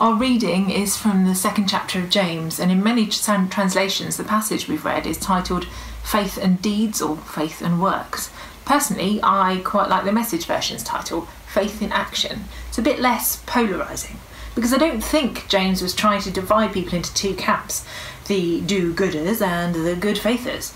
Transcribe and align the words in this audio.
Our 0.00 0.14
reading 0.14 0.70
is 0.70 0.96
from 0.96 1.26
the 1.26 1.34
second 1.34 1.68
chapter 1.68 1.98
of 1.98 2.08
James, 2.08 2.58
and 2.58 2.72
in 2.72 2.82
many 2.82 3.06
translations, 3.06 4.16
the 4.16 4.24
passage 4.24 4.66
we've 4.66 4.86
read 4.86 5.06
is 5.06 5.18
titled 5.18 5.66
Faith 6.02 6.38
and 6.38 6.62
Deeds 6.62 7.02
or 7.02 7.18
Faith 7.18 7.60
and 7.60 7.82
Works. 7.82 8.32
Personally, 8.64 9.20
I 9.22 9.60
quite 9.62 9.90
like 9.90 10.06
the 10.06 10.12
message 10.12 10.46
version's 10.46 10.82
title, 10.82 11.28
Faith 11.46 11.82
in 11.82 11.92
Action. 11.92 12.44
It's 12.68 12.78
a 12.78 12.82
bit 12.82 12.98
less 12.98 13.44
polarising 13.44 14.16
because 14.54 14.72
I 14.72 14.78
don't 14.78 15.04
think 15.04 15.46
James 15.48 15.82
was 15.82 15.94
trying 15.94 16.22
to 16.22 16.30
divide 16.30 16.72
people 16.72 16.94
into 16.94 17.12
two 17.12 17.34
camps 17.34 17.86
the 18.26 18.62
do 18.62 18.94
gooders 18.94 19.42
and 19.42 19.74
the 19.74 19.96
good 19.96 20.16
faithers. 20.16 20.72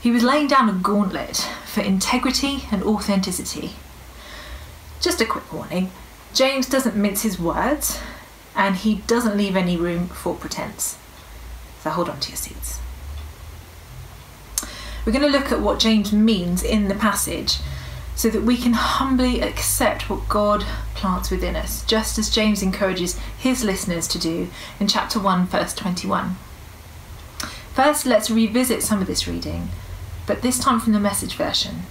He 0.00 0.10
was 0.10 0.24
laying 0.24 0.48
down 0.48 0.68
a 0.68 0.72
gauntlet 0.72 1.36
for 1.66 1.82
integrity 1.82 2.64
and 2.72 2.82
authenticity. 2.82 3.76
Just 5.00 5.20
a 5.20 5.24
quick 5.24 5.52
warning 5.52 5.92
James 6.34 6.68
doesn't 6.68 6.96
mince 6.96 7.22
his 7.22 7.38
words, 7.38 8.00
and 8.56 8.76
he 8.76 8.96
doesn't 9.06 9.36
leave 9.36 9.54
any 9.54 9.76
room 9.76 10.08
for 10.08 10.34
pretense. 10.34 10.98
So 11.82 11.90
hold 11.90 12.08
on 12.08 12.18
to 12.20 12.30
your 12.30 12.36
seats. 12.36 12.80
We're 15.04 15.12
going 15.12 15.30
to 15.30 15.38
look 15.38 15.52
at 15.52 15.60
what 15.60 15.78
James 15.78 16.12
means 16.12 16.64
in 16.64 16.88
the 16.88 16.94
passage 16.94 17.58
so 18.16 18.30
that 18.30 18.42
we 18.42 18.56
can 18.56 18.72
humbly 18.72 19.40
accept 19.40 20.08
what 20.10 20.28
God 20.28 20.64
plants 20.94 21.30
within 21.30 21.54
us, 21.54 21.84
just 21.84 22.18
as 22.18 22.30
James 22.30 22.62
encourages 22.62 23.18
his 23.38 23.62
listeners 23.62 24.08
to 24.08 24.18
do 24.18 24.48
in 24.80 24.88
chapter 24.88 25.20
1, 25.20 25.46
verse 25.46 25.74
21. 25.74 26.36
First, 27.74 28.06
let's 28.06 28.30
revisit 28.30 28.82
some 28.82 29.02
of 29.02 29.06
this 29.06 29.28
reading, 29.28 29.68
but 30.26 30.40
this 30.40 30.58
time 30.58 30.80
from 30.80 30.94
the 30.94 30.98
message 30.98 31.36
version. 31.36 31.82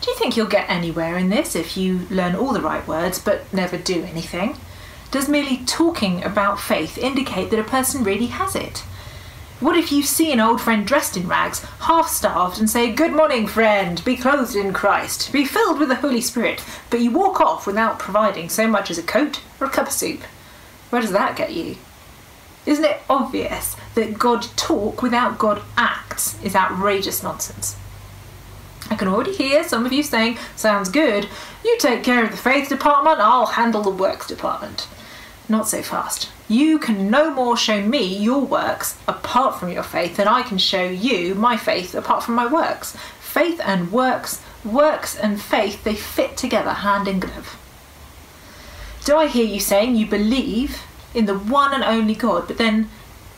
Do 0.00 0.10
you 0.10 0.16
think 0.16 0.36
you'll 0.36 0.46
get 0.46 0.70
anywhere 0.70 1.18
in 1.18 1.28
this 1.28 1.56
if 1.56 1.76
you 1.76 2.06
learn 2.10 2.36
all 2.36 2.52
the 2.52 2.60
right 2.60 2.86
words 2.86 3.18
but 3.18 3.52
never 3.52 3.76
do 3.76 4.04
anything? 4.04 4.56
Does 5.10 5.28
merely 5.28 5.58
talking 5.66 6.22
about 6.22 6.60
faith 6.60 6.98
indicate 6.98 7.50
that 7.50 7.58
a 7.58 7.64
person 7.64 8.04
really 8.04 8.26
has 8.26 8.54
it? 8.54 8.84
What 9.60 9.76
if 9.76 9.90
you 9.90 10.04
see 10.04 10.30
an 10.32 10.38
old 10.38 10.60
friend 10.60 10.86
dressed 10.86 11.16
in 11.16 11.26
rags, 11.26 11.64
half 11.80 12.08
starved, 12.08 12.60
and 12.60 12.70
say, 12.70 12.92
Good 12.92 13.12
morning, 13.12 13.48
friend, 13.48 14.04
be 14.04 14.16
clothed 14.16 14.54
in 14.54 14.72
Christ, 14.72 15.32
be 15.32 15.44
filled 15.44 15.80
with 15.80 15.88
the 15.88 15.96
Holy 15.96 16.20
Spirit, 16.20 16.62
but 16.90 17.00
you 17.00 17.10
walk 17.10 17.40
off 17.40 17.66
without 17.66 17.98
providing 17.98 18.48
so 18.48 18.68
much 18.68 18.88
as 18.88 18.98
a 18.98 19.02
coat 19.02 19.40
or 19.58 19.66
a 19.66 19.70
cup 19.70 19.88
of 19.88 19.92
soup? 19.92 20.20
Where 20.90 21.02
does 21.02 21.10
that 21.10 21.36
get 21.36 21.52
you? 21.52 21.76
Isn't 22.66 22.84
it 22.84 23.00
obvious 23.10 23.74
that 23.96 24.18
God 24.18 24.46
talk 24.54 25.02
without 25.02 25.38
God 25.38 25.62
acts 25.76 26.40
is 26.44 26.54
outrageous 26.54 27.24
nonsense? 27.24 27.76
I 28.90 28.94
can 28.94 29.08
already 29.08 29.34
hear 29.34 29.64
some 29.64 29.84
of 29.84 29.92
you 29.92 30.02
saying, 30.02 30.38
Sounds 30.56 30.88
good. 30.88 31.28
You 31.64 31.76
take 31.78 32.02
care 32.02 32.24
of 32.24 32.30
the 32.30 32.36
faith 32.36 32.68
department, 32.68 33.20
I'll 33.20 33.46
handle 33.46 33.82
the 33.82 33.90
works 33.90 34.26
department. 34.26 34.86
Not 35.48 35.68
so 35.68 35.82
fast. 35.82 36.30
You 36.48 36.78
can 36.78 37.10
no 37.10 37.30
more 37.30 37.56
show 37.56 37.82
me 37.82 38.16
your 38.16 38.40
works 38.40 38.98
apart 39.06 39.58
from 39.58 39.70
your 39.70 39.82
faith 39.82 40.16
than 40.16 40.28
I 40.28 40.42
can 40.42 40.58
show 40.58 40.84
you 40.84 41.34
my 41.34 41.56
faith 41.56 41.94
apart 41.94 42.22
from 42.22 42.34
my 42.34 42.46
works. 42.46 42.96
Faith 43.20 43.60
and 43.64 43.92
works, 43.92 44.42
works 44.64 45.16
and 45.16 45.40
faith, 45.40 45.84
they 45.84 45.94
fit 45.94 46.36
together 46.36 46.70
hand 46.70 47.08
in 47.08 47.20
glove. 47.20 47.58
Do 49.04 49.16
I 49.16 49.26
hear 49.26 49.44
you 49.44 49.60
saying 49.60 49.96
you 49.96 50.06
believe 50.06 50.82
in 51.14 51.26
the 51.26 51.38
one 51.38 51.72
and 51.72 51.84
only 51.84 52.14
God, 52.14 52.46
but 52.46 52.58
then 52.58 52.88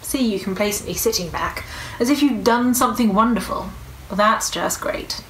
see 0.03 0.33
you 0.33 0.41
complacently 0.41 0.95
sitting 0.95 1.31
back 1.31 1.65
as 2.01 2.11
if 2.11 2.23
you've 2.23 2.45
done 2.45 2.75
something 2.75 3.15
wonderful? 3.15 3.71
Well, 4.09 4.17
that's 4.17 4.51
just 4.51 4.81
great. 4.81 5.23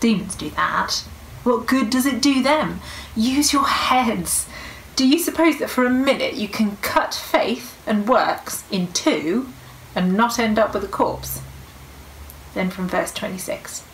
Demons 0.00 0.34
do 0.34 0.50
that. 0.50 1.04
What 1.44 1.66
good 1.66 1.90
does 1.90 2.06
it 2.06 2.20
do 2.20 2.42
them? 2.42 2.80
Use 3.14 3.52
your 3.52 3.66
heads. 3.66 4.48
Do 4.96 5.06
you 5.06 5.18
suppose 5.18 5.58
that 5.58 5.70
for 5.70 5.84
a 5.84 5.90
minute 5.90 6.34
you 6.34 6.48
can 6.48 6.76
cut 6.78 7.14
faith 7.14 7.80
and 7.86 8.08
works 8.08 8.64
in 8.70 8.92
two 8.92 9.48
and 9.94 10.16
not 10.16 10.38
end 10.38 10.58
up 10.58 10.74
with 10.74 10.84
a 10.84 10.88
corpse? 10.88 11.40
Then 12.54 12.70
from 12.70 12.88
verse 12.88 13.12
26 13.12 13.84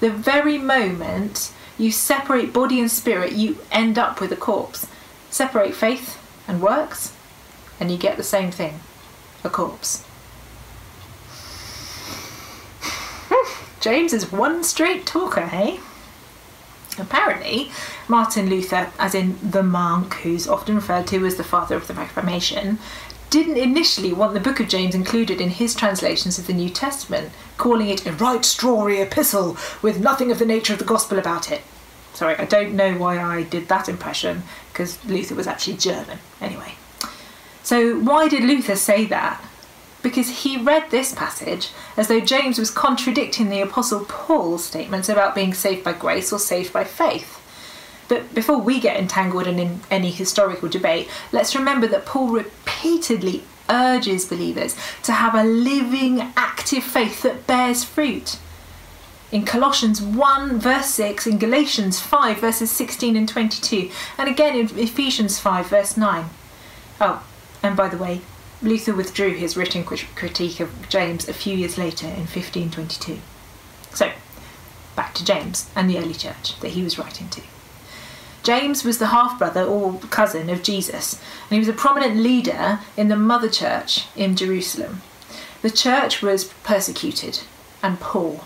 The 0.00 0.10
very 0.10 0.56
moment 0.58 1.52
you 1.80 1.90
separate 1.90 2.52
body 2.52 2.78
and 2.78 2.90
spirit, 2.90 3.32
you 3.32 3.58
end 3.72 3.98
up 3.98 4.20
with 4.20 4.30
a 4.30 4.36
corpse. 4.36 4.86
Separate 5.30 5.74
faith 5.74 6.18
and 6.46 6.60
works, 6.60 7.14
and 7.80 7.90
you 7.90 7.96
get 7.96 8.18
the 8.18 8.22
same 8.22 8.50
thing 8.50 8.80
a 9.42 9.48
corpse. 9.48 10.04
James 13.80 14.12
is 14.12 14.30
one 14.30 14.62
straight 14.62 15.06
talker, 15.06 15.46
hey? 15.46 15.80
Apparently, 16.98 17.70
Martin 18.08 18.50
Luther, 18.50 18.92
as 18.98 19.14
in 19.14 19.38
the 19.42 19.62
monk 19.62 20.14
who's 20.16 20.46
often 20.46 20.74
referred 20.74 21.06
to 21.06 21.24
as 21.24 21.36
the 21.36 21.44
father 21.44 21.76
of 21.76 21.86
the 21.86 21.94
Reformation, 21.94 22.78
didn't 23.30 23.56
initially 23.56 24.12
want 24.12 24.34
the 24.34 24.40
book 24.40 24.60
of 24.60 24.68
James 24.68 24.94
included 24.94 25.40
in 25.40 25.50
his 25.50 25.74
translations 25.74 26.38
of 26.38 26.46
the 26.46 26.52
New 26.52 26.68
Testament, 26.68 27.32
calling 27.56 27.88
it 27.88 28.04
a 28.04 28.12
right 28.12 28.40
strawy 28.40 29.00
epistle 29.00 29.56
with 29.80 30.00
nothing 30.00 30.30
of 30.30 30.38
the 30.38 30.44
nature 30.44 30.72
of 30.72 30.78
the 30.78 30.84
gospel 30.84 31.18
about 31.18 31.50
it. 31.50 31.62
Sorry, 32.12 32.36
I 32.36 32.44
don't 32.44 32.74
know 32.74 32.98
why 32.98 33.18
I 33.18 33.44
did 33.44 33.68
that 33.68 33.88
impression, 33.88 34.42
because 34.72 35.02
Luther 35.06 35.36
was 35.36 35.46
actually 35.46 35.76
German. 35.76 36.18
Anyway. 36.40 36.74
So, 37.62 37.98
why 38.00 38.28
did 38.28 38.42
Luther 38.42 38.76
say 38.76 39.06
that? 39.06 39.42
Because 40.02 40.42
he 40.42 40.56
read 40.56 40.90
this 40.90 41.14
passage 41.14 41.70
as 41.96 42.08
though 42.08 42.20
James 42.20 42.58
was 42.58 42.70
contradicting 42.70 43.50
the 43.50 43.60
Apostle 43.60 44.04
Paul's 44.06 44.64
statements 44.64 45.08
about 45.08 45.34
being 45.34 45.54
saved 45.54 45.84
by 45.84 45.92
grace 45.92 46.32
or 46.32 46.38
saved 46.38 46.72
by 46.72 46.84
faith. 46.84 47.36
But 48.08 48.34
before 48.34 48.58
we 48.58 48.80
get 48.80 48.98
entangled 48.98 49.46
in 49.46 49.80
any 49.90 50.10
historical 50.10 50.68
debate, 50.68 51.08
let's 51.30 51.54
remember 51.54 51.86
that 51.88 52.06
Paul 52.06 52.28
repeatedly 52.28 53.44
urges 53.68 54.24
believers 54.24 54.76
to 55.04 55.12
have 55.12 55.34
a 55.34 55.44
living, 55.44 56.20
active 56.36 56.82
faith 56.82 57.22
that 57.22 57.46
bears 57.46 57.84
fruit. 57.84 58.38
In 59.30 59.44
Colossians 59.44 60.02
1, 60.02 60.58
verse 60.58 60.88
6, 60.88 61.28
in 61.28 61.38
Galatians 61.38 62.00
5, 62.00 62.38
verses 62.38 62.70
16 62.72 63.16
and 63.16 63.28
22, 63.28 63.88
and 64.18 64.28
again 64.28 64.56
in 64.56 64.76
Ephesians 64.76 65.38
5, 65.38 65.68
verse 65.68 65.96
9. 65.96 66.24
Oh, 67.00 67.24
and 67.62 67.76
by 67.76 67.88
the 67.88 67.96
way, 67.96 68.22
Luther 68.62 68.94
withdrew 68.94 69.34
his 69.34 69.56
written 69.56 69.84
critique 69.84 70.60
of 70.60 70.88
James 70.88 71.28
a 71.28 71.32
few 71.32 71.56
years 71.56 71.78
later 71.78 72.06
in 72.06 72.26
1522. 72.26 73.18
So, 73.94 74.12
back 74.94 75.14
to 75.14 75.24
James 75.24 75.70
and 75.74 75.88
the 75.88 75.98
early 75.98 76.14
church 76.14 76.58
that 76.60 76.72
he 76.72 76.82
was 76.82 76.98
writing 76.98 77.28
to. 77.30 77.42
James 78.42 78.84
was 78.84 78.98
the 78.98 79.08
half 79.08 79.38
brother 79.38 79.62
or 79.62 79.98
cousin 80.10 80.48
of 80.50 80.62
Jesus, 80.62 81.14
and 81.14 81.52
he 81.52 81.58
was 81.58 81.68
a 81.68 81.72
prominent 81.72 82.16
leader 82.16 82.80
in 82.96 83.08
the 83.08 83.16
mother 83.16 83.48
church 83.48 84.06
in 84.16 84.36
Jerusalem. 84.36 85.02
The 85.62 85.70
church 85.70 86.22
was 86.22 86.44
persecuted 86.44 87.40
and 87.82 88.00
poor. 88.00 88.44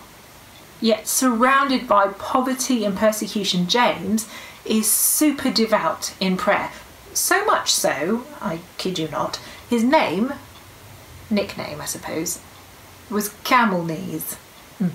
Yet, 0.80 1.06
surrounded 1.06 1.86
by 1.86 2.08
poverty 2.08 2.84
and 2.84 2.96
persecution, 2.96 3.68
James 3.68 4.28
is 4.64 4.90
super 4.90 5.50
devout 5.50 6.14
in 6.20 6.36
prayer. 6.36 6.70
So 7.12 7.44
much 7.44 7.72
so, 7.72 8.26
I 8.40 8.60
kid 8.76 8.98
you 8.98 9.08
not, 9.08 9.38
his 9.68 9.84
name, 9.84 10.32
nickname 11.30 11.80
I 11.80 11.86
suppose, 11.86 12.40
was 13.10 13.34
Camel 13.44 13.84
Knees. 13.84 14.34
Hmm. 14.78 14.88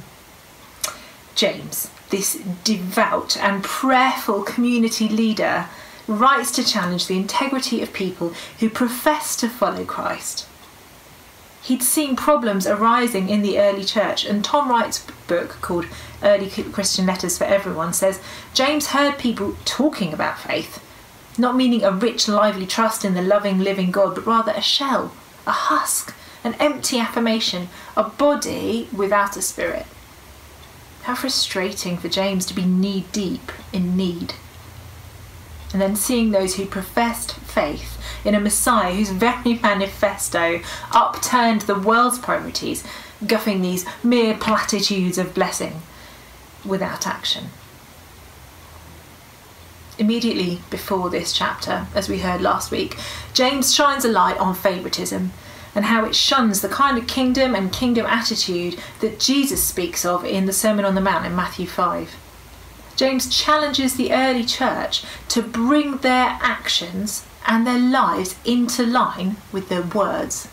James, 1.35 1.89
this 2.09 2.41
devout 2.63 3.37
and 3.37 3.63
prayerful 3.63 4.43
community 4.43 5.07
leader, 5.07 5.67
writes 6.07 6.51
to 6.51 6.63
challenge 6.63 7.07
the 7.07 7.17
integrity 7.17 7.81
of 7.81 7.93
people 7.93 8.33
who 8.59 8.69
profess 8.69 9.35
to 9.37 9.47
follow 9.47 9.85
Christ. 9.85 10.47
He'd 11.61 11.83
seen 11.83 12.15
problems 12.15 12.65
arising 12.65 13.29
in 13.29 13.41
the 13.41 13.59
early 13.59 13.83
church, 13.83 14.25
and 14.25 14.43
Tom 14.43 14.69
Wright's 14.69 15.05
book 15.27 15.57
called 15.61 15.85
Early 16.23 16.49
Christian 16.49 17.05
Letters 17.05 17.37
for 17.37 17.43
Everyone 17.43 17.93
says 17.93 18.19
James 18.53 18.87
heard 18.87 19.17
people 19.17 19.55
talking 19.65 20.13
about 20.13 20.39
faith, 20.39 20.83
not 21.39 21.55
meaning 21.55 21.83
a 21.83 21.91
rich, 21.91 22.27
lively 22.27 22.67
trust 22.67 23.05
in 23.05 23.13
the 23.13 23.21
loving, 23.21 23.59
living 23.59 23.91
God, 23.91 24.15
but 24.15 24.25
rather 24.25 24.51
a 24.51 24.61
shell, 24.61 25.13
a 25.47 25.51
husk, 25.51 26.13
an 26.43 26.53
empty 26.55 26.99
affirmation, 26.99 27.69
a 27.95 28.03
body 28.03 28.87
without 28.95 29.37
a 29.37 29.41
spirit. 29.41 29.85
How 31.03 31.15
frustrating 31.15 31.97
for 31.97 32.09
James 32.09 32.45
to 32.47 32.53
be 32.53 32.65
knee 32.65 33.05
deep 33.11 33.51
in 33.73 33.95
need. 33.95 34.33
And 35.71 35.81
then 35.81 35.95
seeing 35.95 36.31
those 36.31 36.55
who 36.55 36.65
professed 36.65 37.33
faith 37.35 38.01
in 38.25 38.35
a 38.35 38.39
Messiah 38.39 38.93
whose 38.93 39.11
very 39.11 39.53
manifesto 39.63 40.61
upturned 40.91 41.61
the 41.61 41.79
world's 41.79 42.19
priorities, 42.19 42.83
guffing 43.25 43.61
these 43.61 43.85
mere 44.03 44.35
platitudes 44.35 45.17
of 45.17 45.33
blessing 45.33 45.81
without 46.65 47.07
action 47.07 47.49
immediately 49.99 50.61
before 50.69 51.09
this 51.09 51.33
chapter, 51.33 51.87
as 51.93 52.09
we 52.09 52.19
heard 52.19 52.41
last 52.41 52.71
week, 52.71 52.97
James 53.33 53.75
shines 53.75 54.05
a 54.05 54.09
light 54.09 54.37
on 54.37 54.55
favouritism 54.55 55.31
and 55.75 55.85
how 55.85 56.05
it 56.05 56.15
shuns 56.15 56.61
the 56.61 56.69
kind 56.69 56.97
of 56.97 57.07
kingdom 57.07 57.53
and 57.53 57.71
kingdom 57.71 58.05
attitude 58.05 58.79
that 59.01 59.19
Jesus 59.19 59.63
speaks 59.63 60.05
of 60.05 60.25
in 60.25 60.45
the 60.45 60.53
Sermon 60.53 60.85
on 60.85 60.95
the 60.95 61.01
Mount 61.01 61.25
in 61.25 61.35
Matthew 61.35 61.67
5. 61.67 62.15
James 62.95 63.29
challenges 63.29 63.95
the 63.95 64.11
early 64.11 64.43
church 64.43 65.03
to 65.27 65.41
bring 65.41 65.97
their 65.97 66.37
actions 66.41 67.25
and 67.45 67.65
their 67.65 67.79
lives 67.79 68.35
into 68.45 68.85
line 68.85 69.37
with 69.51 69.69
their 69.69 69.83
words. 69.83 70.47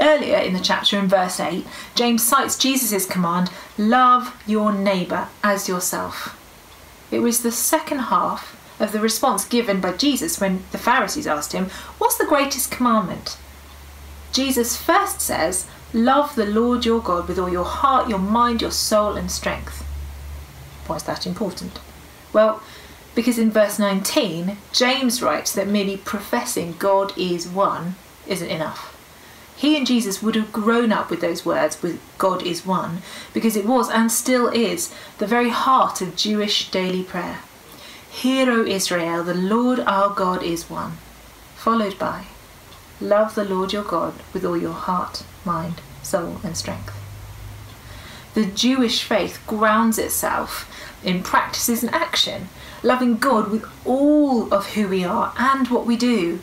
Earlier 0.00 0.38
in 0.38 0.52
the 0.52 0.60
chapter, 0.60 0.98
in 0.98 1.08
verse 1.08 1.40
8, 1.40 1.66
James 1.94 2.22
cites 2.22 2.58
Jesus' 2.58 3.06
command 3.06 3.50
love 3.76 4.36
your 4.46 4.72
neighbour 4.72 5.28
as 5.42 5.68
yourself. 5.68 6.37
It 7.10 7.20
was 7.20 7.42
the 7.42 7.52
second 7.52 7.98
half 7.98 8.54
of 8.80 8.92
the 8.92 9.00
response 9.00 9.44
given 9.44 9.80
by 9.80 9.92
Jesus 9.92 10.40
when 10.40 10.64
the 10.72 10.78
Pharisees 10.78 11.26
asked 11.26 11.52
him, 11.52 11.66
What's 11.98 12.18
the 12.18 12.26
greatest 12.26 12.70
commandment? 12.70 13.36
Jesus 14.32 14.76
first 14.76 15.20
says, 15.20 15.66
Love 15.92 16.34
the 16.34 16.46
Lord 16.46 16.84
your 16.84 17.00
God 17.00 17.28
with 17.28 17.38
all 17.38 17.48
your 17.48 17.64
heart, 17.64 18.08
your 18.08 18.18
mind, 18.18 18.60
your 18.60 18.70
soul, 18.70 19.16
and 19.16 19.30
strength. 19.30 19.82
Why 20.86 20.96
is 20.96 21.02
that 21.04 21.26
important? 21.26 21.80
Well, 22.32 22.62
because 23.14 23.38
in 23.38 23.50
verse 23.50 23.78
19, 23.78 24.58
James 24.72 25.22
writes 25.22 25.52
that 25.52 25.66
merely 25.66 25.96
professing 25.96 26.74
God 26.78 27.16
is 27.18 27.48
one 27.48 27.96
isn't 28.26 28.48
enough. 28.48 28.87
He 29.58 29.76
and 29.76 29.84
Jesus 29.84 30.22
would 30.22 30.36
have 30.36 30.52
grown 30.52 30.92
up 30.92 31.10
with 31.10 31.20
those 31.20 31.44
words, 31.44 31.82
with 31.82 32.00
God 32.16 32.44
is 32.44 32.64
one, 32.64 33.02
because 33.34 33.56
it 33.56 33.66
was 33.66 33.90
and 33.90 34.12
still 34.12 34.46
is 34.46 34.94
the 35.18 35.26
very 35.26 35.48
heart 35.48 36.00
of 36.00 36.14
Jewish 36.14 36.70
daily 36.70 37.02
prayer. 37.02 37.40
Hear, 38.08 38.52
O 38.52 38.64
Israel, 38.64 39.24
the 39.24 39.34
Lord 39.34 39.80
our 39.80 40.14
God 40.14 40.44
is 40.44 40.70
one, 40.70 40.92
followed 41.56 41.98
by 41.98 42.26
Love 43.00 43.34
the 43.34 43.44
Lord 43.44 43.72
your 43.72 43.82
God 43.82 44.14
with 44.32 44.44
all 44.44 44.56
your 44.56 44.72
heart, 44.72 45.24
mind, 45.44 45.80
soul, 46.04 46.40
and 46.44 46.56
strength. 46.56 46.94
The 48.34 48.46
Jewish 48.46 49.02
faith 49.02 49.42
grounds 49.48 49.98
itself 49.98 50.70
in 51.02 51.24
practices 51.24 51.82
and 51.82 51.92
action, 51.92 52.48
loving 52.84 53.16
God 53.16 53.50
with 53.50 53.64
all 53.84 54.54
of 54.54 54.74
who 54.74 54.86
we 54.86 55.02
are 55.02 55.32
and 55.36 55.66
what 55.66 55.84
we 55.84 55.96
do, 55.96 56.38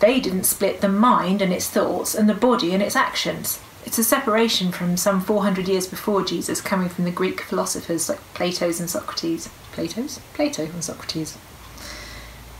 they 0.00 0.18
didn't 0.20 0.44
split 0.44 0.80
the 0.80 0.88
mind 0.88 1.40
and 1.40 1.52
its 1.52 1.68
thoughts 1.68 2.14
and 2.14 2.28
the 2.28 2.34
body 2.34 2.74
and 2.74 2.82
its 2.82 2.96
actions. 2.96 3.60
It's 3.86 3.98
a 3.98 4.04
separation 4.04 4.72
from 4.72 4.96
some 4.96 5.20
400 5.20 5.68
years 5.68 5.86
before 5.86 6.22
Jesus, 6.22 6.60
coming 6.60 6.88
from 6.88 7.04
the 7.04 7.10
Greek 7.10 7.40
philosophers 7.40 8.08
like 8.08 8.20
Plato's 8.34 8.80
and 8.80 8.90
Socrates. 8.90 9.48
Plato's? 9.72 10.20
Plato 10.34 10.64
and 10.64 10.84
Socrates. 10.84 11.38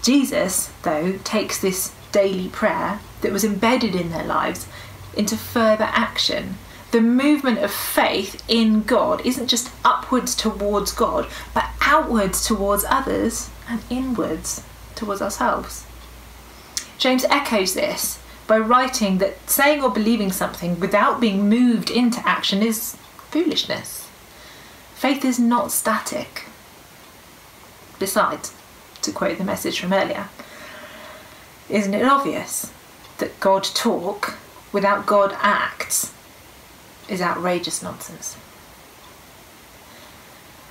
Jesus, 0.03 0.71
though, 0.83 1.19
takes 1.25 1.61
this 1.61 1.93
daily 2.13 2.49
prayer 2.49 3.01
that 3.21 3.33
was 3.33 3.45
embedded 3.45 3.95
in 3.95 4.11
their 4.11 4.25
lives 4.25 4.67
into 5.17 5.37
further 5.37 5.89
action. 5.93 6.57
The 6.91 7.01
movement 7.01 7.59
of 7.59 7.71
faith 7.71 8.43
in 8.49 8.83
God 8.83 9.25
isn't 9.25 9.49
just 9.49 9.71
upwards 9.85 10.35
towards 10.35 10.93
God, 10.93 11.29
but 11.55 11.69
outwards 11.81 12.45
towards 12.45 12.85
others 12.85 13.51
and 13.69 13.83
inwards 13.91 14.65
towards 14.97 15.23
ourselves. 15.23 15.85
James 17.00 17.25
echoes 17.31 17.73
this 17.73 18.19
by 18.47 18.58
writing 18.58 19.19
that 19.19 19.49
saying 19.49 19.82
or 19.82 19.91
believing 19.91 20.31
something 20.31 20.79
without 20.79 21.19
being 21.19 21.49
moved 21.49 21.91
into 21.91 22.20
action 22.29 22.62
is 22.62 22.94
foolishness. 23.31 24.06
Faith 24.94 25.25
is 25.25 25.38
not 25.38 25.73
static. 25.73 26.44
Besides, 27.99 28.55
to 29.00 29.12
quote 29.12 29.38
the 29.38 29.44
message 29.44 29.81
from 29.81 29.94
earlier, 29.94 30.29
isn't 31.70 31.94
it 31.94 32.05
obvious 32.05 32.70
that 33.17 33.41
God 33.41 33.64
talk 33.64 34.35
without 34.70 35.06
God 35.06 35.35
act 35.41 36.11
is 37.08 37.23
outrageous 37.23 37.82
nonsense? 37.82 38.37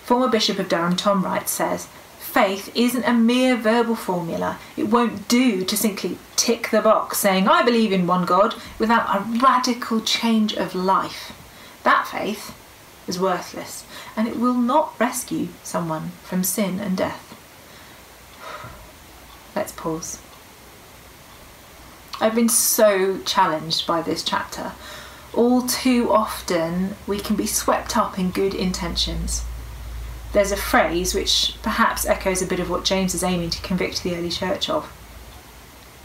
Former 0.03 0.27
Bishop 0.27 0.59
of 0.59 0.69
Durham 0.69 0.95
Tom 0.95 1.25
Wright 1.25 1.49
says 1.49 1.87
faith 2.29 2.71
isn't 2.75 3.03
a 3.03 3.13
mere 3.13 3.55
verbal 3.57 3.95
formula. 3.95 4.59
It 4.77 4.87
won't 4.87 5.27
do 5.27 5.65
to 5.65 5.75
simply 5.75 6.17
tick 6.35 6.69
the 6.69 6.81
box 6.81 7.17
saying, 7.17 7.47
I 7.47 7.63
believe 7.63 7.91
in 7.91 8.07
one 8.07 8.25
God, 8.25 8.55
without 8.77 9.15
a 9.15 9.23
radical 9.39 9.99
change 9.99 10.53
of 10.53 10.75
life. 10.75 11.33
That 11.83 12.07
faith 12.07 12.55
is 13.07 13.19
worthless 13.19 13.83
and 14.15 14.27
it 14.27 14.37
will 14.37 14.53
not 14.53 14.93
rescue 14.99 15.47
someone 15.63 16.11
from 16.23 16.43
sin 16.43 16.79
and 16.79 16.95
death. 16.95 17.25
Let's 19.55 19.71
pause. 19.71 20.21
I've 22.21 22.35
been 22.35 22.49
so 22.49 23.19
challenged 23.23 23.87
by 23.87 24.01
this 24.01 24.23
chapter. 24.23 24.73
All 25.33 25.63
too 25.63 26.11
often, 26.11 26.95
we 27.07 27.19
can 27.19 27.35
be 27.35 27.47
swept 27.47 27.97
up 27.97 28.19
in 28.19 28.29
good 28.29 28.53
intentions 28.53 29.43
there's 30.33 30.51
a 30.51 30.57
phrase 30.57 31.15
which 31.15 31.55
perhaps 31.63 32.05
echoes 32.05 32.41
a 32.41 32.45
bit 32.45 32.59
of 32.59 32.69
what 32.69 32.85
James 32.85 33.15
is 33.15 33.23
aiming 33.23 33.49
to 33.49 33.61
convict 33.61 34.03
the 34.03 34.15
early 34.15 34.29
church 34.29 34.69
of 34.69 34.91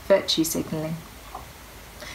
virtue 0.09 0.45
signalling. 0.45 0.97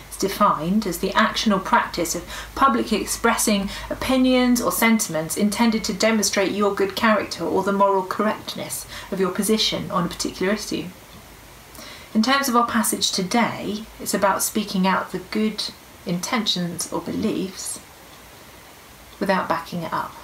It's 0.07 0.17
defined 0.17 0.88
as 0.88 1.00
the 1.00 1.13
action 1.13 1.53
or 1.53 1.59
practice 1.59 2.15
of 2.15 2.27
publicly 2.56 3.00
expressing 3.00 3.69
opinions 3.89 4.59
or 4.59 4.71
sentiments 4.71 5.38
intended 5.38 5.83
to 5.85 5.94
demonstrate 5.94 6.51
your 6.51 6.73
good 6.73 6.95
character 6.95 7.44
or 7.44 7.63
the 7.63 7.71
moral 7.71 8.03
correctness 8.03 8.88
of 9.12 9.19
your 9.19 9.31
position 9.31 9.91
on 9.91 10.05
a 10.05 10.09
particular 10.09 10.53
issue. 10.53 10.85
In 12.15 12.23
terms 12.23 12.50
of 12.50 12.55
our 12.55 12.65
passage 12.65 13.12
today, 13.12 13.83
it's 14.00 14.15
about 14.15 14.41
speaking 14.41 14.88
out 14.88 15.12
the 15.12 15.19
good 15.19 15.63
intentions 16.07 16.91
or 16.91 17.01
beliefs 17.01 17.79
without 19.19 19.47
backing 19.47 19.83
it 19.83 19.94
up 19.94 20.15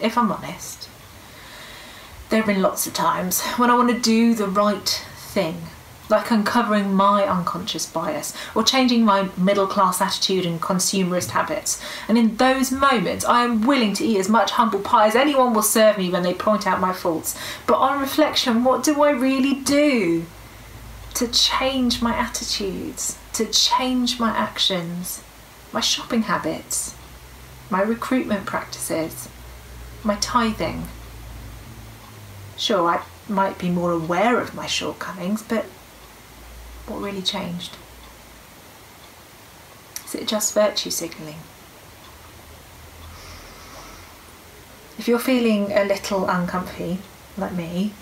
if 0.00 0.16
I'm 0.16 0.32
honest, 0.32 0.88
there 2.30 2.40
have 2.40 2.46
been 2.46 2.62
lots 2.62 2.86
of 2.86 2.94
times 2.94 3.42
when 3.56 3.70
I 3.70 3.76
want 3.76 3.90
to 3.90 3.98
do 3.98 4.34
the 4.34 4.46
right 4.46 4.88
thing, 5.16 5.56
like 6.08 6.30
uncovering 6.30 6.94
my 6.94 7.24
unconscious 7.24 7.86
bias 7.86 8.34
or 8.54 8.62
changing 8.62 9.04
my 9.04 9.28
middle 9.36 9.66
class 9.66 10.00
attitude 10.00 10.46
and 10.46 10.60
consumerist 10.60 11.30
habits. 11.30 11.82
And 12.08 12.16
in 12.16 12.36
those 12.36 12.70
moments, 12.70 13.24
I 13.24 13.44
am 13.44 13.66
willing 13.66 13.94
to 13.94 14.04
eat 14.04 14.18
as 14.18 14.28
much 14.28 14.52
humble 14.52 14.80
pie 14.80 15.08
as 15.08 15.16
anyone 15.16 15.54
will 15.54 15.62
serve 15.62 15.98
me 15.98 16.08
when 16.08 16.22
they 16.22 16.34
point 16.34 16.66
out 16.66 16.80
my 16.80 16.92
faults. 16.92 17.38
But 17.66 17.78
on 17.78 18.00
reflection, 18.00 18.64
what 18.64 18.84
do 18.84 19.02
I 19.02 19.10
really 19.10 19.54
do 19.54 20.24
to 21.14 21.26
change 21.28 22.00
my 22.00 22.14
attitudes, 22.14 23.18
to 23.32 23.44
change 23.46 24.20
my 24.20 24.30
actions, 24.30 25.22
my 25.72 25.80
shopping 25.80 26.22
habits, 26.22 26.94
my 27.70 27.82
recruitment 27.82 28.46
practices? 28.46 29.28
My 30.04 30.16
tithing. 30.16 30.84
Sure, 32.56 32.88
I 32.88 33.02
might 33.28 33.58
be 33.58 33.70
more 33.70 33.92
aware 33.92 34.40
of 34.40 34.54
my 34.54 34.66
shortcomings, 34.66 35.42
but 35.42 35.64
what 36.86 37.00
really 37.00 37.22
changed? 37.22 37.76
Is 40.04 40.14
it 40.14 40.26
just 40.26 40.54
virtue 40.54 40.90
signalling? 40.90 41.38
If 44.98 45.08
you're 45.08 45.18
feeling 45.18 45.72
a 45.72 45.84
little 45.84 46.28
uncomfy, 46.28 46.98
like 47.38 47.52
me, 47.52 47.92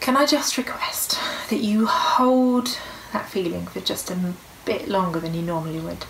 can 0.00 0.16
I 0.16 0.24
just 0.24 0.56
request 0.56 1.18
that 1.50 1.60
you 1.60 1.86
hold 1.86 2.78
that 3.12 3.28
feeling 3.28 3.66
for 3.66 3.80
just 3.80 4.10
a 4.10 4.34
bit 4.64 4.88
longer 4.88 5.20
than 5.20 5.34
you 5.34 5.42
normally 5.42 5.80
would? 5.80 6.06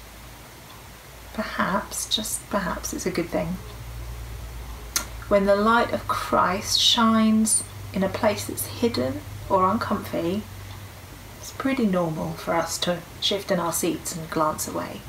Perhaps, 1.34 2.14
just 2.14 2.48
perhaps, 2.50 2.92
it's 2.92 3.06
a 3.06 3.10
good 3.10 3.28
thing 3.28 3.56
when 5.28 5.46
the 5.46 5.56
light 5.56 5.92
of 5.92 6.06
Christ 6.06 6.80
shines 6.80 7.64
in 7.92 8.04
a 8.04 8.08
place 8.08 8.44
that's 8.44 8.66
hidden 8.66 9.20
or 9.48 9.68
uncomfy, 9.68 10.42
it's 11.40 11.52
pretty 11.52 11.86
normal 11.86 12.34
for 12.34 12.54
us 12.54 12.78
to 12.78 13.00
shift 13.20 13.50
in 13.50 13.58
our 13.58 13.72
seats 13.72 14.14
and 14.14 14.30
glance 14.30 14.68
away. 14.68 15.00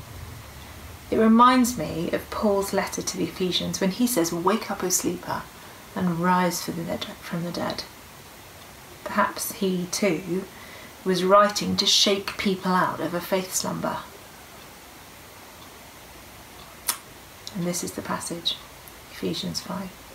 It 1.10 1.18
reminds 1.18 1.78
me 1.78 2.10
of 2.10 2.28
Paul's 2.30 2.72
letter 2.72 3.00
to 3.00 3.16
the 3.16 3.24
Ephesians 3.24 3.80
when 3.80 3.92
he 3.92 4.06
says, 4.06 4.32
Wake 4.32 4.70
up, 4.70 4.82
O 4.82 4.88
sleeper, 4.88 5.42
and 5.94 6.20
rise 6.20 6.62
from 6.62 7.44
the 7.44 7.52
dead. 7.52 7.84
Perhaps 9.04 9.52
he 9.52 9.86
too 9.90 10.44
was 11.04 11.24
writing 11.24 11.76
to 11.76 11.86
shake 11.86 12.36
people 12.36 12.72
out 12.72 13.00
of 13.00 13.14
a 13.14 13.20
faith 13.20 13.54
slumber. 13.54 13.98
And 17.54 17.66
this 17.66 17.82
is 17.82 17.92
the 17.92 18.02
passage 18.02 18.56
Ephesians 19.12 19.60
5. 19.60 20.07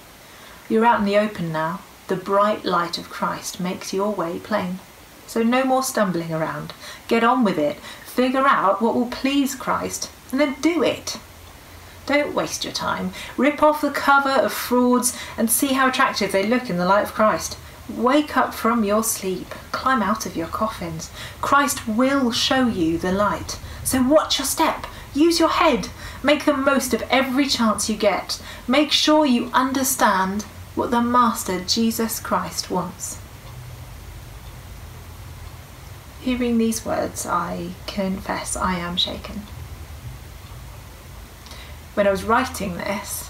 You're 0.70 0.86
out 0.86 1.00
in 1.00 1.06
the 1.06 1.18
open 1.18 1.52
now. 1.52 1.82
The 2.08 2.16
bright 2.16 2.66
light 2.66 2.98
of 2.98 3.10
Christ 3.10 3.60
makes 3.60 3.94
your 3.94 4.12
way 4.12 4.40
plain. 4.40 4.80
So 5.28 5.44
no 5.44 5.64
more 5.64 5.84
stumbling 5.84 6.34
around. 6.34 6.74
Get 7.08 7.24
on 7.24 7.44
with 7.44 7.58
it. 7.58 7.78
Figure 8.06 8.46
out 8.46 8.82
what 8.82 8.96
will 8.96 9.08
please 9.08 9.56
Christ 9.56 10.12
and 10.32 10.40
then 10.40 10.56
do 10.62 10.84
it. 10.84 11.18
Don't 12.06 12.36
waste 12.36 12.64
your 12.64 12.74
time. 12.74 13.14
Rip 13.38 13.64
off 13.64 13.82
the 13.82 13.90
cover 13.90 14.30
of 14.30 14.52
frauds 14.52 15.18
and 15.38 15.50
see 15.50 15.74
how 15.74 15.88
attractive 15.88 16.32
they 16.32 16.46
look 16.46 16.70
in 16.70 16.78
the 16.78 16.86
light 16.86 17.04
of 17.04 17.14
Christ. 17.14 17.58
Wake 17.90 18.36
up 18.36 18.54
from 18.54 18.84
your 18.84 19.04
sleep. 19.04 19.50
Climb 19.72 20.02
out 20.02 20.26
of 20.26 20.36
your 20.36 20.48
coffins. 20.48 21.12
Christ 21.42 21.88
will 21.88 22.32
show 22.32 22.68
you 22.68 22.98
the 22.98 23.12
light. 23.12 23.60
So 23.84 24.02
watch 24.02 24.40
your 24.40 24.46
step. 24.46 24.86
Use 25.14 25.40
your 25.40 25.50
head. 25.50 25.90
Make 26.24 26.46
the 26.46 26.56
most 26.56 26.94
of 26.94 27.02
every 27.10 27.48
chance 27.48 27.90
you 27.90 27.98
get. 27.98 28.42
Make 28.66 28.94
sure 28.94 29.26
you 29.26 29.52
understand 29.54 30.44
what 30.74 30.90
the 30.90 31.02
Master 31.02 31.60
Jesus 31.60 32.22
Christ 32.22 32.72
wants. 32.72 33.20
Hearing 36.22 36.58
these 36.58 36.86
words, 36.86 37.26
I 37.26 37.72
confess 37.86 38.56
I 38.56 38.76
am 38.76 38.96
shaken. 38.96 39.42
When 41.94 42.08
I 42.08 42.12
was 42.12 42.24
writing 42.24 42.78
this, 42.78 43.30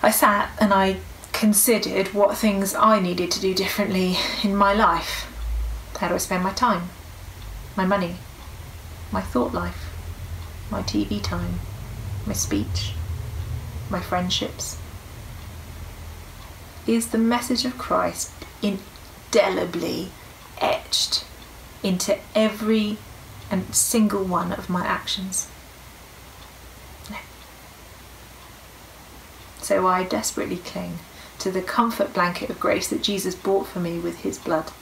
I 0.00 0.12
sat 0.12 0.50
and 0.60 0.72
I 0.72 0.98
considered 1.32 2.14
what 2.14 2.36
things 2.36 2.74
I 2.76 3.00
needed 3.00 3.32
to 3.32 3.40
do 3.40 3.52
differently 3.52 4.16
in 4.44 4.54
my 4.54 4.72
life. 4.72 5.26
How 5.98 6.08
do 6.08 6.14
I 6.14 6.18
spend 6.18 6.44
my 6.44 6.52
time, 6.52 6.90
my 7.76 7.84
money, 7.84 8.16
my 9.10 9.20
thought 9.20 9.52
life, 9.52 9.87
my 10.70 10.82
TV 10.82 11.22
time, 11.22 11.60
my 12.26 12.32
speech, 12.32 12.92
my 13.90 14.00
friendships? 14.00 14.78
Is 16.86 17.08
the 17.08 17.18
message 17.18 17.64
of 17.64 17.78
Christ 17.78 18.32
indelibly 18.62 20.10
etched 20.60 21.24
into 21.82 22.18
every 22.34 22.96
and 23.50 23.74
single 23.74 24.24
one 24.24 24.52
of 24.52 24.68
my 24.68 24.84
actions? 24.86 25.48
No. 27.10 27.16
So 29.60 29.86
I 29.86 30.04
desperately 30.04 30.56
cling 30.56 30.98
to 31.38 31.50
the 31.50 31.62
comfort 31.62 32.12
blanket 32.12 32.50
of 32.50 32.58
grace 32.58 32.88
that 32.88 33.02
Jesus 33.02 33.34
bought 33.34 33.66
for 33.66 33.80
me 33.80 33.98
with 33.98 34.20
his 34.20 34.38
blood. 34.38 34.72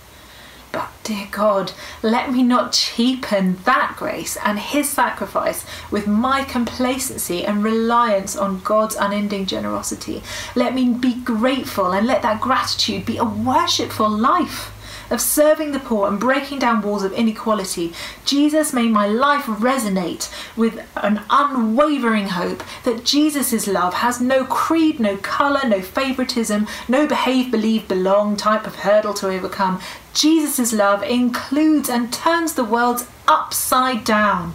Dear 1.06 1.28
God, 1.30 1.70
let 2.02 2.32
me 2.32 2.42
not 2.42 2.72
cheapen 2.72 3.58
that 3.62 3.94
grace 3.96 4.36
and 4.44 4.58
His 4.58 4.88
sacrifice 4.88 5.64
with 5.88 6.08
my 6.08 6.42
complacency 6.42 7.46
and 7.46 7.62
reliance 7.62 8.36
on 8.36 8.58
God's 8.62 8.96
unending 8.96 9.46
generosity. 9.46 10.24
Let 10.56 10.74
me 10.74 10.94
be 10.94 11.14
grateful 11.14 11.92
and 11.92 12.08
let 12.08 12.22
that 12.22 12.40
gratitude 12.40 13.06
be 13.06 13.18
a 13.18 13.24
worshipful 13.24 14.08
life 14.08 14.72
of 15.10 15.20
serving 15.20 15.72
the 15.72 15.78
poor 15.78 16.08
and 16.08 16.18
breaking 16.18 16.58
down 16.58 16.82
walls 16.82 17.02
of 17.02 17.12
inequality, 17.12 17.92
Jesus 18.24 18.72
made 18.72 18.90
my 18.90 19.06
life 19.06 19.44
resonate 19.44 20.32
with 20.56 20.86
an 20.96 21.22
unwavering 21.30 22.28
hope 22.28 22.62
that 22.84 23.04
Jesus' 23.04 23.66
love 23.66 23.94
has 23.94 24.20
no 24.20 24.44
creed, 24.44 25.00
no 25.00 25.16
colour, 25.16 25.60
no 25.66 25.80
favouritism, 25.80 26.66
no 26.88 27.06
behave, 27.06 27.50
believe, 27.50 27.88
belong 27.88 28.36
type 28.36 28.66
of 28.66 28.76
hurdle 28.76 29.14
to 29.14 29.28
overcome. 29.28 29.80
Jesus' 30.14 30.72
love 30.72 31.02
includes 31.02 31.88
and 31.88 32.12
turns 32.12 32.54
the 32.54 32.64
world 32.64 33.06
upside 33.28 34.04
down. 34.04 34.54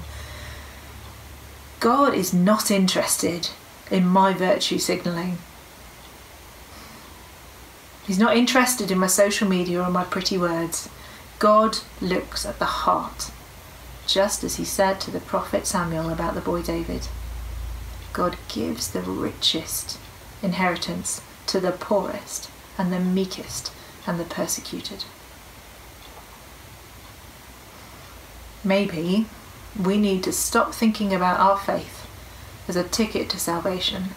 God 1.79 2.13
is 2.13 2.33
not 2.33 2.69
interested 2.69 3.49
in 3.89 4.05
my 4.05 4.33
virtue 4.33 4.77
signalling. 4.77 5.37
He's 8.05 8.19
not 8.19 8.35
interested 8.35 8.91
in 8.91 8.97
my 8.97 9.07
social 9.07 9.47
media 9.47 9.81
or 9.81 9.89
my 9.89 10.03
pretty 10.03 10.37
words. 10.37 10.89
God 11.39 11.77
looks 12.01 12.45
at 12.45 12.59
the 12.59 12.65
heart, 12.65 13.31
just 14.07 14.43
as 14.43 14.55
he 14.55 14.65
said 14.65 14.99
to 15.01 15.11
the 15.11 15.19
prophet 15.19 15.67
Samuel 15.67 16.09
about 16.09 16.33
the 16.33 16.41
boy 16.41 16.61
David. 16.61 17.07
God 18.13 18.37
gives 18.47 18.89
the 18.89 19.01
richest 19.01 19.97
inheritance 20.41 21.21
to 21.47 21.59
the 21.59 21.71
poorest 21.71 22.49
and 22.77 22.91
the 22.91 22.99
meekest 22.99 23.71
and 24.05 24.19
the 24.19 24.25
persecuted. 24.25 25.05
Maybe 28.63 29.27
we 29.79 29.97
need 29.97 30.23
to 30.23 30.31
stop 30.31 30.73
thinking 30.73 31.13
about 31.13 31.39
our 31.39 31.57
faith 31.57 32.07
as 32.67 32.75
a 32.75 32.83
ticket 32.83 33.29
to 33.29 33.39
salvation 33.39 34.09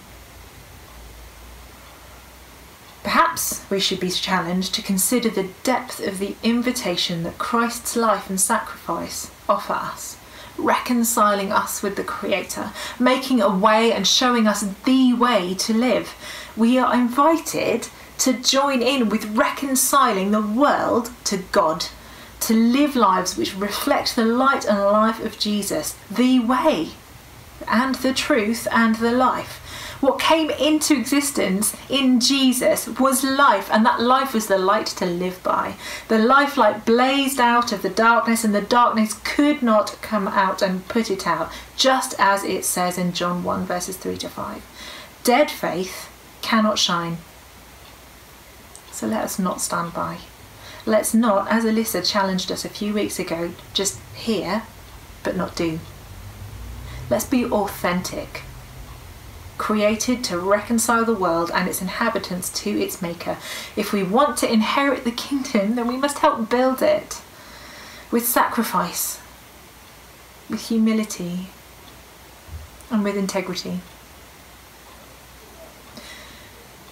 Perhaps 3.35 3.69
we 3.69 3.81
should 3.81 3.99
be 3.99 4.11
challenged 4.11 4.75
to 4.75 4.81
consider 4.83 5.29
the 5.29 5.49
depth 5.65 5.99
of 5.99 6.21
the 6.21 6.37
invitation 6.45 7.25
that 7.25 7.37
Christ's 7.37 7.97
life 7.97 8.31
and 8.31 8.41
sacrifice 8.41 9.29
offer 9.49 9.73
us, 9.73 10.17
reconciling 10.57 11.51
us 11.51 11.83
with 11.83 11.97
the 11.97 12.05
Creator, 12.05 12.71
making 12.97 13.43
a 13.43 13.53
way 13.53 13.93
and 13.93 14.07
showing 14.07 14.47
us 14.47 14.65
the 14.85 15.15
way 15.15 15.53
to 15.55 15.75
live. 15.75 16.15
We 16.57 16.79
are 16.79 16.95
invited 16.95 17.89
to 18.19 18.35
join 18.35 18.83
in 18.83 19.09
with 19.09 19.37
reconciling 19.37 20.31
the 20.31 20.41
world 20.41 21.11
to 21.25 21.39
God, 21.51 21.87
to 22.39 22.55
live 22.55 22.95
lives 22.95 23.37
which 23.37 23.57
reflect 23.57 24.15
the 24.15 24.25
light 24.25 24.65
and 24.65 24.79
life 24.79 25.19
of 25.19 25.41
Jesus, 25.41 25.97
the 26.09 26.39
way, 26.39 26.91
and 27.67 27.97
the 27.97 28.15
truth 28.15 28.69
and 28.71 28.95
the 28.95 29.11
life 29.11 29.61
what 30.05 30.21
came 30.21 30.51
into 30.51 30.95
existence 30.95 31.75
in 31.89 32.21
Jesus 32.21 32.87
was 32.87 33.25
life, 33.25 33.71
and 33.73 33.87
that 33.87 34.03
life 34.03 34.35
was 34.35 34.49
the 34.49 34.59
light 34.59 34.87
to 34.87 35.07
live 35.07 35.43
by. 35.43 35.77
The 36.09 36.19
life 36.19 36.59
light 36.59 36.85
blazed 36.85 37.41
out 37.41 37.73
of 37.73 37.81
the 37.81 37.89
darkness, 37.89 38.45
and 38.45 38.55
the 38.55 38.61
darkness 38.61 39.15
could 39.25 39.63
not 39.63 39.97
come 40.03 40.29
out 40.29 40.61
and 40.61 40.87
put 40.89 41.11
it 41.11 41.27
out, 41.27 41.51
just 41.79 42.15
as 42.19 42.45
it 42.45 42.67
says 42.67 42.99
in 42.99 43.15
John 43.15 43.45
1, 43.45 43.65
verses 43.65 43.97
3 43.97 44.19
to 44.19 44.29
5. 44.29 44.63
Dead 45.25 45.51
faith 45.51 46.11
cannot 46.43 46.79
shine. 46.79 47.17
So 48.93 49.07
let 49.07 49.25
us 49.25 49.39
not 49.39 49.63
stand 49.63 49.95
by. 49.95 50.19
Let's 50.85 51.15
not, 51.15 51.51
as 51.51 51.65
Alyssa 51.65 52.07
challenged 52.07 52.53
us 52.53 52.67
a 52.67 52.69
few 52.69 52.93
weeks 52.93 53.19
ago, 53.19 53.53
just 53.73 53.99
hear 54.15 54.65
but 55.23 55.35
not 55.35 55.57
do. 55.57 55.81
Let's 57.09 57.25
be 57.25 57.47
authentic 57.47 58.43
created 59.59 60.25
to 60.25 60.39
reconcile 60.39 61.05
the 61.05 61.15
world 61.15 61.51
and 61.55 61.69
its 61.69 61.81
inhabitants 61.81 62.51
to 62.51 62.71
its 62.71 63.01
maker. 63.01 63.39
If 63.77 63.93
we 63.93 64.03
want 64.03 64.37
to 64.39 64.53
inherit 64.53 65.05
the 65.05 65.11
kingdom, 65.11 65.77
then 65.77 65.87
we 65.87 65.97
must 65.97 66.19
help 66.19 66.51
build 66.51 66.83
it 66.83 67.21
with 68.11 68.27
sacrifice, 68.27 69.21
with 70.49 70.69
humility, 70.69 71.49
and 72.91 73.05
with 73.05 73.17
integrity. 73.17 73.81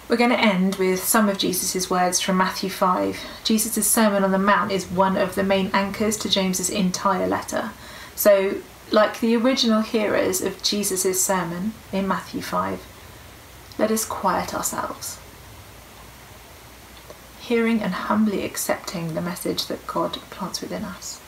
We're 0.09 0.17
going 0.17 0.31
to 0.31 0.39
end 0.39 0.75
with 0.75 1.03
some 1.03 1.29
of 1.29 1.37
Jesus' 1.37 1.89
words 1.89 2.19
from 2.19 2.37
Matthew 2.37 2.69
5. 2.69 3.19
Jesus' 3.43 3.87
Sermon 3.87 4.23
on 4.23 4.31
the 4.31 4.37
Mount 4.37 4.71
is 4.71 4.85
one 4.85 5.17
of 5.17 5.35
the 5.35 5.43
main 5.43 5.71
anchors 5.73 6.17
to 6.17 6.29
James's 6.29 6.69
entire 6.69 7.25
letter. 7.25 7.71
So 8.15 8.55
like 8.91 9.19
the 9.19 9.35
original 9.35 9.81
hearers 9.81 10.41
of 10.41 10.61
Jesus' 10.61 11.23
sermon 11.23 11.73
in 11.91 12.07
Matthew 12.07 12.41
5, 12.41 12.79
let 13.77 13.91
us 13.91 14.05
quiet 14.05 14.53
ourselves, 14.53 15.17
hearing 17.39 17.81
and 17.81 17.93
humbly 17.93 18.45
accepting 18.45 19.13
the 19.13 19.21
message 19.21 19.65
that 19.67 19.87
God 19.87 20.13
plants 20.29 20.61
within 20.61 20.83
us. 20.83 21.19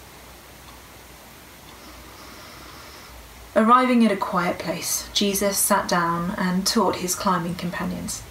Arriving 3.56 4.06
at 4.06 4.12
a 4.12 4.18
quiet 4.18 4.60
place, 4.60 5.10
Jesus 5.14 5.58
sat 5.58 5.88
down 5.88 6.32
and 6.38 6.68
taught 6.68 6.98
his 6.98 7.16
climbing 7.16 7.56
companions. 7.56 8.22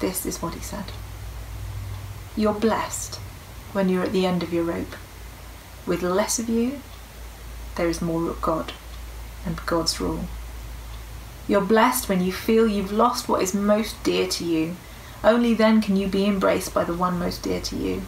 This 0.00 0.24
is 0.24 0.40
what 0.40 0.54
he 0.54 0.60
said 0.60 0.86
You're 2.34 2.54
blessed 2.54 3.16
when 3.72 3.90
you're 3.90 4.02
at 4.02 4.12
the 4.12 4.24
end 4.24 4.42
of 4.42 4.54
your 4.54 4.64
rope. 4.64 4.96
With 5.86 6.02
less 6.02 6.38
of 6.38 6.48
you, 6.48 6.80
there 7.76 7.88
is 7.88 8.02
more 8.02 8.28
of 8.28 8.42
God 8.42 8.72
and 9.46 9.64
God's 9.66 10.00
rule. 10.00 10.24
You're 11.48 11.60
blessed 11.60 12.08
when 12.08 12.22
you 12.22 12.32
feel 12.32 12.66
you've 12.66 12.92
lost 12.92 13.28
what 13.28 13.42
is 13.42 13.54
most 13.54 14.02
dear 14.04 14.28
to 14.28 14.44
you. 14.44 14.76
Only 15.24 15.54
then 15.54 15.80
can 15.80 15.96
you 15.96 16.06
be 16.06 16.26
embraced 16.26 16.72
by 16.72 16.84
the 16.84 16.94
one 16.94 17.18
most 17.18 17.42
dear 17.42 17.60
to 17.60 17.76
you. 17.76 18.02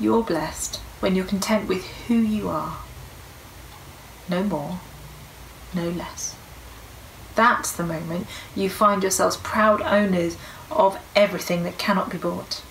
You're 0.00 0.22
blessed 0.22 0.76
when 1.00 1.14
you're 1.14 1.24
content 1.24 1.68
with 1.68 1.84
who 2.06 2.14
you 2.14 2.48
are. 2.48 2.78
No 4.28 4.42
more, 4.42 4.80
no 5.74 5.90
less. 5.90 6.34
That's 7.34 7.72
the 7.72 7.84
moment 7.84 8.26
you 8.54 8.68
find 8.70 9.02
yourselves 9.02 9.36
proud 9.36 9.80
owners 9.82 10.36
of 10.70 10.98
everything 11.14 11.62
that 11.64 11.78
cannot 11.78 12.10
be 12.10 12.18
bought. 12.18 12.62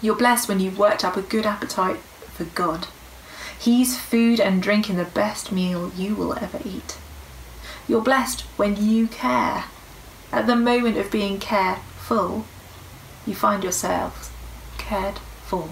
You're 0.00 0.16
blessed 0.16 0.48
when 0.48 0.60
you've 0.60 0.78
worked 0.78 1.04
up 1.04 1.16
a 1.16 1.22
good 1.22 1.46
appetite 1.46 1.98
for 2.34 2.44
God 2.44 2.88
He's 3.62 3.96
food 3.96 4.40
and 4.40 4.60
drink 4.60 4.90
in 4.90 4.96
the 4.96 5.04
best 5.04 5.52
meal 5.52 5.92
you 5.96 6.16
will 6.16 6.34
ever 6.34 6.58
eat. 6.64 6.98
You're 7.86 8.00
blessed 8.00 8.40
when 8.56 8.74
you 8.74 9.06
care. 9.06 9.66
At 10.32 10.48
the 10.48 10.56
moment 10.56 10.96
of 10.96 11.12
being 11.12 11.38
careful, 11.38 12.44
you 13.24 13.36
find 13.36 13.62
yourselves 13.62 14.30
cared 14.78 15.18
for. 15.44 15.68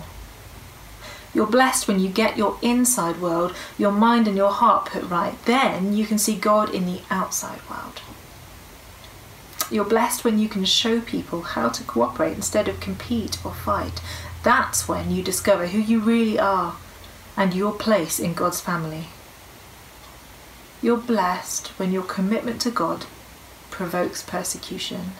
You're 1.34 1.48
blessed 1.48 1.88
when 1.88 1.98
you 1.98 2.08
get 2.08 2.36
your 2.36 2.58
inside 2.62 3.20
world, 3.20 3.56
your 3.76 3.90
mind 3.90 4.28
and 4.28 4.36
your 4.36 4.52
heart 4.52 4.86
put 4.86 5.10
right. 5.10 5.34
Then 5.44 5.96
you 5.96 6.06
can 6.06 6.18
see 6.18 6.36
God 6.36 6.72
in 6.72 6.86
the 6.86 7.00
outside 7.10 7.58
world. 7.68 8.02
You're 9.68 9.84
blessed 9.84 10.22
when 10.22 10.38
you 10.38 10.48
can 10.48 10.64
show 10.64 11.00
people 11.00 11.42
how 11.42 11.70
to 11.70 11.82
cooperate 11.82 12.34
instead 12.34 12.68
of 12.68 12.78
compete 12.78 13.44
or 13.44 13.52
fight. 13.52 14.00
That's 14.44 14.86
when 14.86 15.10
you 15.10 15.24
discover 15.24 15.66
who 15.66 15.80
you 15.80 15.98
really 15.98 16.38
are 16.38 16.76
and 17.40 17.54
your 17.54 17.72
place 17.72 18.20
in 18.20 18.34
God's 18.34 18.60
family. 18.60 19.06
You're 20.82 20.98
blessed 20.98 21.68
when 21.78 21.90
your 21.90 22.02
commitment 22.02 22.60
to 22.60 22.70
God 22.70 23.06
provokes 23.70 24.22
persecution. 24.22 25.12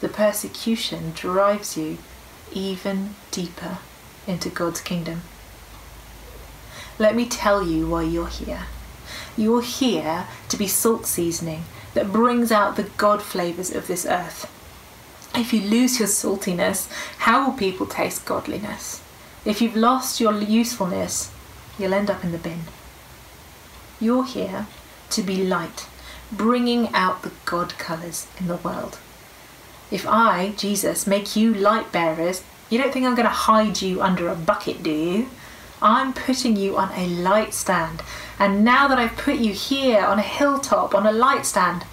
The 0.00 0.08
persecution 0.08 1.10
drives 1.10 1.76
you 1.76 1.98
even 2.52 3.16
deeper 3.32 3.78
into 4.28 4.50
God's 4.50 4.80
kingdom. 4.80 5.22
Let 6.96 7.16
me 7.16 7.26
tell 7.26 7.66
you 7.66 7.88
why 7.88 8.04
you're 8.04 8.28
here. 8.28 8.66
You're 9.36 9.62
here 9.62 10.28
to 10.48 10.56
be 10.56 10.68
salt 10.68 11.06
seasoning 11.06 11.64
that 11.94 12.12
brings 12.12 12.52
out 12.52 12.76
the 12.76 12.88
God 12.98 13.20
flavours 13.20 13.72
of 13.72 13.88
this 13.88 14.06
earth. 14.06 14.48
If 15.34 15.52
you 15.52 15.60
lose 15.60 15.98
your 15.98 16.06
saltiness, 16.06 16.88
how 17.18 17.44
will 17.44 17.58
people 17.58 17.86
taste 17.86 18.24
godliness? 18.24 19.02
If 19.44 19.62
you've 19.62 19.76
lost 19.76 20.20
your 20.20 20.38
usefulness, 20.38 21.32
you'll 21.78 21.94
end 21.94 22.10
up 22.10 22.22
in 22.24 22.32
the 22.32 22.38
bin. 22.38 22.60
You're 23.98 24.26
here 24.26 24.66
to 25.10 25.22
be 25.22 25.44
light, 25.44 25.86
bringing 26.30 26.88
out 26.94 27.22
the 27.22 27.32
God 27.44 27.78
colours 27.78 28.26
in 28.38 28.48
the 28.48 28.56
world. 28.56 28.98
If 29.90 30.06
I, 30.06 30.52
Jesus, 30.56 31.06
make 31.06 31.34
you 31.36 31.52
light 31.52 31.90
bearers, 31.90 32.42
you 32.68 32.78
don't 32.78 32.92
think 32.92 33.06
I'm 33.06 33.14
going 33.14 33.24
to 33.24 33.30
hide 33.30 33.82
you 33.82 34.02
under 34.02 34.28
a 34.28 34.34
bucket, 34.34 34.82
do 34.82 34.90
you? 34.90 35.28
I'm 35.82 36.12
putting 36.12 36.56
you 36.56 36.76
on 36.76 36.92
a 36.92 37.06
light 37.06 37.54
stand. 37.54 38.02
And 38.38 38.64
now 38.64 38.86
that 38.88 38.98
I've 38.98 39.16
put 39.16 39.36
you 39.36 39.52
here 39.52 40.04
on 40.04 40.18
a 40.18 40.22
hilltop, 40.22 40.94
on 40.94 41.06
a 41.06 41.12
light 41.12 41.46
stand, 41.46 41.84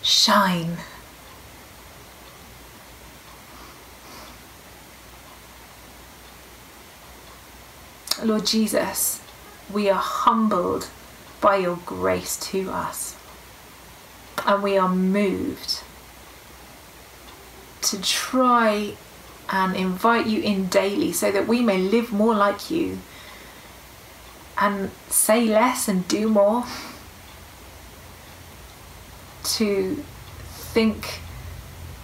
shine. 0.00 0.78
Lord 8.24 8.46
Jesus, 8.46 9.20
we 9.70 9.90
are 9.90 10.00
humbled 10.00 10.88
by 11.42 11.56
your 11.56 11.78
grace 11.84 12.38
to 12.50 12.70
us. 12.70 13.16
And 14.46 14.62
we 14.62 14.78
are 14.78 14.88
moved 14.88 15.82
to 17.82 18.00
try 18.00 18.94
and 19.50 19.76
invite 19.76 20.26
you 20.26 20.40
in 20.40 20.68
daily 20.68 21.12
so 21.12 21.30
that 21.30 21.46
we 21.46 21.60
may 21.60 21.76
live 21.76 22.12
more 22.12 22.34
like 22.34 22.70
you 22.70 22.98
and 24.56 24.90
say 25.08 25.44
less 25.44 25.86
and 25.86 26.08
do 26.08 26.26
more. 26.28 26.64
To 29.56 30.02
think 30.46 31.20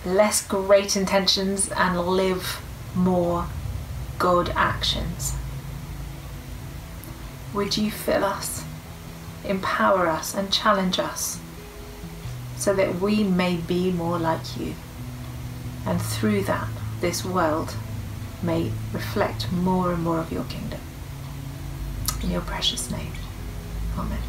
less 0.04 0.46
great 0.46 0.96
intentions 0.96 1.70
and 1.70 1.98
live 1.98 2.60
more 2.94 3.46
good 4.18 4.50
actions. 4.54 5.39
Would 7.52 7.76
you 7.76 7.90
fill 7.90 8.24
us, 8.24 8.64
empower 9.44 10.06
us, 10.06 10.34
and 10.34 10.52
challenge 10.52 10.98
us 10.98 11.40
so 12.56 12.74
that 12.74 13.00
we 13.00 13.24
may 13.24 13.56
be 13.56 13.90
more 13.90 14.18
like 14.18 14.56
you? 14.58 14.74
And 15.86 16.00
through 16.00 16.42
that, 16.42 16.68
this 17.00 17.24
world 17.24 17.74
may 18.42 18.70
reflect 18.92 19.50
more 19.52 19.92
and 19.92 20.02
more 20.02 20.18
of 20.18 20.32
your 20.32 20.44
kingdom. 20.44 20.80
In 22.22 22.30
your 22.30 22.42
precious 22.42 22.90
name. 22.90 23.12
Amen. 23.98 24.20